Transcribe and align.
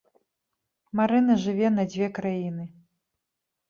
Марына 1.01 1.35
жыве 1.43 1.69
на 1.77 1.83
дзве 1.95 2.07
краіны. 2.19 2.65